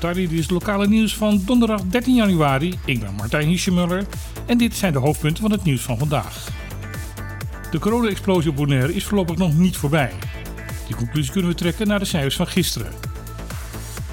[0.00, 2.78] Dit is het lokale nieuws van donderdag 13 januari.
[2.84, 4.06] Ik ben Martijn Hiesjemuller
[4.46, 6.48] en dit zijn de hoofdpunten van het nieuws van vandaag.
[7.70, 10.12] De corona-explosie op Bonaire is voorlopig nog niet voorbij.
[10.86, 12.92] Die conclusie kunnen we trekken naar de cijfers van gisteren.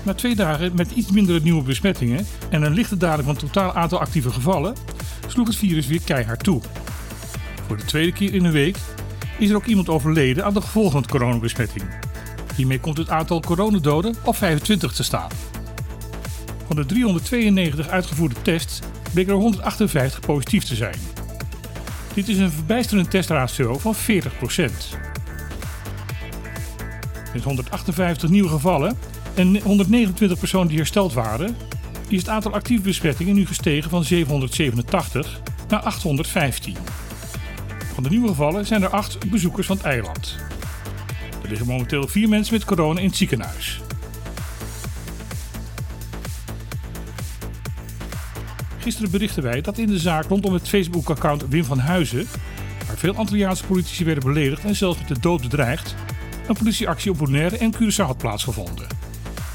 [0.03, 3.73] Na twee dagen met iets minder nieuwe besmettingen en een lichte daling van het totaal
[3.73, 4.75] aantal actieve gevallen,
[5.27, 6.61] sloeg het virus weer keihard toe.
[7.67, 8.77] Voor de tweede keer in een week
[9.37, 11.83] is er ook iemand overleden aan de gevolgen van coronabesmetting.
[12.55, 15.29] Hiermee komt het aantal coronadoden op 25 te staan.
[16.67, 18.79] Van de 392 uitgevoerde tests
[19.13, 20.95] bleken er 158 positief te zijn.
[22.13, 23.97] Dit is een verbijsterend testratio van 40%.
[27.33, 28.97] Met 158 nieuwe gevallen
[29.35, 31.55] en 129 personen die hersteld waren,
[32.07, 36.75] is het aantal actieve besmettingen nu gestegen van 787 naar 815.
[37.93, 40.35] Van de nieuwe gevallen zijn er 8 bezoekers van het eiland.
[41.43, 43.81] Er liggen momenteel 4 mensen met corona in het ziekenhuis.
[48.87, 52.27] Gisteren berichten wij dat in de zaak rondom het Facebook-account Wim van Huizen,
[52.87, 55.95] waar veel Antilliaanse politici werden beledigd en zelfs met de dood bedreigd,
[56.47, 58.87] een politieactie op Bonaire en Curaçao had plaatsgevonden.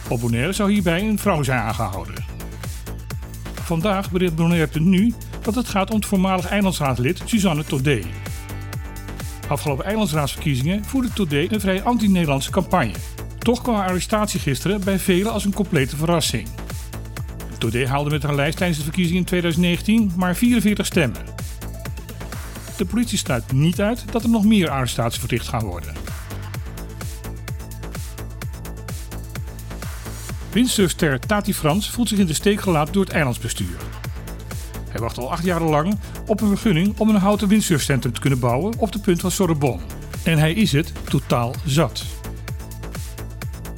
[0.08, 2.24] Op Bonaire zou hierbij een vrouw zijn aangehouden.
[3.54, 8.02] Vandaag bericht Bonaire nu dat het gaat om het voormalig eilandsraadlid Suzanne Todé.
[9.48, 12.94] Afgelopen eilandsraadsverkiezingen voerde Todé een vrij anti-Nederlandse campagne.
[13.38, 16.48] Toch kwam haar arrestatie gisteren bij velen als een complete verrassing.
[17.62, 21.20] Todé haalde met haar lijst tijdens de verkiezingen in 2019 maar 44 stemmen.
[22.76, 25.94] De politie sluit niet uit dat er nog meer arrestaties verricht gaan worden.
[30.52, 33.76] Windsurfster Tati Frans voelt zich in de steek gelaten door het eilandsbestuur.
[34.90, 38.38] Hij wacht al acht jaar lang op een vergunning om een houten windsurfcentrum te kunnen
[38.38, 39.82] bouwen op de punt van Sorbonne.
[40.24, 42.04] En hij is het totaal zat.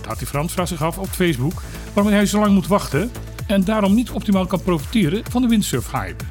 [0.00, 3.10] Tati Frans vraagt zich af op Facebook waarom hij zo lang moet wachten
[3.46, 6.24] en daarom niet optimaal kan profiteren van de windsurfhype.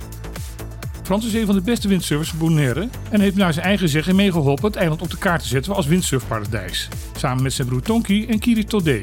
[1.03, 4.16] Frans is een van de beste windsurfers van Bonaire en heeft naar zijn eigen zeggen
[4.16, 6.88] meegeholpen het eiland op de kaart te zetten als windsurfparadijs,
[7.18, 9.00] samen met zijn broer Tonki en Kiri Todé.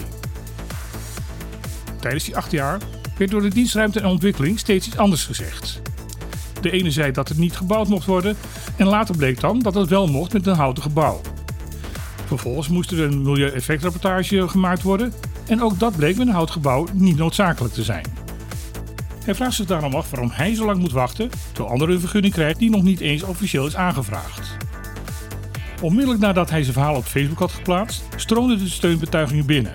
[2.00, 2.78] Tijdens die acht jaar
[3.18, 5.82] werd door de dienstruimte en ontwikkeling steeds iets anders gezegd.
[6.60, 8.36] De ene zei dat het niet gebouwd mocht worden
[8.76, 11.20] en later bleek dan dat het wel mocht met een houten gebouw.
[12.26, 15.12] Vervolgens moest er een milieueffectrapportage gemaakt worden
[15.50, 18.04] en ook dat bleek met een houten gebouw niet noodzakelijk te zijn.
[19.24, 22.34] Hij vraagt zich daarom af waarom hij zo lang moet wachten terwijl anderen een vergunning
[22.34, 24.56] krijgen die nog niet eens officieel is aangevraagd.
[25.82, 29.72] Onmiddellijk nadat hij zijn verhaal op Facebook had geplaatst, stroomden de steunbetuigingen binnen.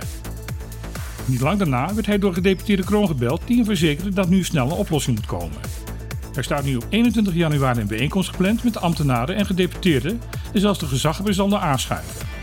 [1.25, 4.65] Niet lang daarna werd hij door gedeputeerde Kroon gebeld die hem verzekerde dat nu snel
[4.65, 5.57] een oplossing moet komen.
[6.35, 10.21] Er staat nu op 21 januari een bijeenkomst gepland met de ambtenaren en gedeputeerden
[10.53, 12.34] en zelfs de gezaghebbers zal aanschuiven.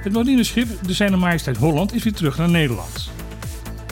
[0.00, 3.10] Het marineschip de Zijne Majesteit Holland is weer terug naar Nederland.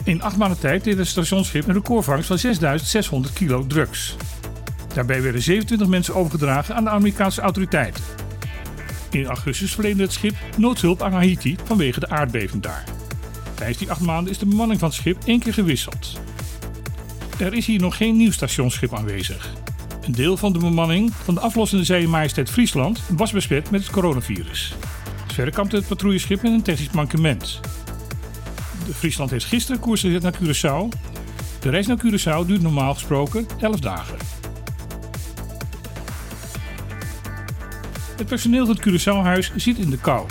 [0.03, 4.15] In acht maanden tijd deed het stationsschip een recordvangst van 6600 kilo drugs.
[4.93, 8.03] Daarbij werden 27 mensen overgedragen aan de Amerikaanse autoriteiten.
[9.11, 12.83] In augustus verleende het schip noodhulp aan Haiti vanwege de aardbeving daar.
[13.53, 16.19] Tijdens die acht maanden is de bemanning van het schip één keer gewisseld.
[17.39, 19.53] Er is hier nog geen nieuw stationsschip aanwezig.
[20.01, 23.91] Een deel van de bemanning van de aflossende Zee Majesteit Friesland was besmet met het
[23.91, 24.75] coronavirus.
[25.39, 27.59] Verder het patrouilleschip met een technisch mankement.
[28.85, 30.99] De Friesland heeft gisteren koers gezet naar Curaçao.
[31.59, 34.17] De reis naar Curaçao duurt normaal gesproken 11 dagen.
[38.17, 40.27] Het personeel van het Curaçao-huis zit in de kou.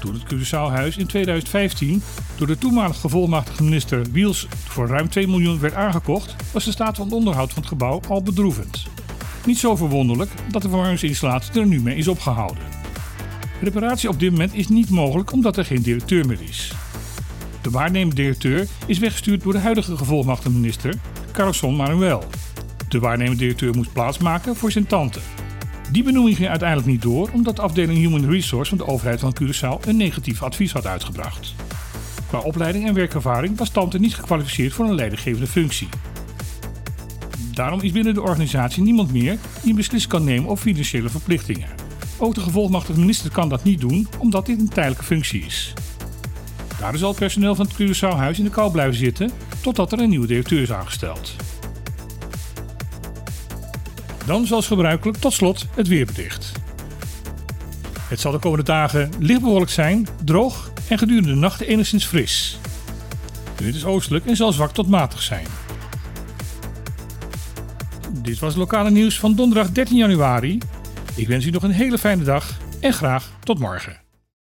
[0.00, 2.02] Toen het Curaçao-huis in 2015
[2.36, 6.96] door de toenmalige gevolmachtigde minister Wiels voor ruim 2 miljoen werd aangekocht, was de staat
[6.96, 8.86] van onderhoud van het gebouw al bedroevend.
[9.46, 12.81] Niet zo verwonderlijk dat de verwarmingsinstallatie er nu mee is opgehouden.
[13.62, 16.72] Reparatie op dit moment is niet mogelijk omdat er geen directeur meer is.
[17.60, 20.94] De waarnemend directeur is weggestuurd door de huidige gevolmachtigde minister,
[21.32, 22.24] Carlson Manuel.
[22.88, 25.18] De waarnemend directeur moest plaatsmaken voor zijn tante.
[25.90, 29.36] Die benoeming ging uiteindelijk niet door omdat de afdeling Human Resource van de overheid van
[29.42, 31.54] Curaçao een negatief advies had uitgebracht.
[32.28, 35.88] Qua opleiding en werkervaring was Tante niet gekwalificeerd voor een leidinggevende functie.
[37.54, 41.81] Daarom is binnen de organisatie niemand meer die een beslissing kan nemen over financiële verplichtingen.
[42.22, 45.72] Ook de gevolgmachtige minister kan dat niet doen omdat dit een tijdelijke functie is.
[46.78, 49.30] Daardoor zal het personeel van het Curaçao-huis in de kou blijven zitten
[49.60, 51.36] totdat er een nieuwe directeur is aangesteld.
[54.26, 56.52] Dan zoals gebruikelijk tot slot het weerbericht.
[58.08, 62.58] Het zal de komende dagen licht bewolkt zijn, droog en gedurende de nacht enigszins fris.
[63.56, 65.46] De wind is oostelijk en zal zwak tot matig zijn.
[68.12, 70.58] Dit was het lokale nieuws van donderdag 13 januari.
[71.16, 74.01] Ik wens u nog een hele fijne dag en graag tot morgen.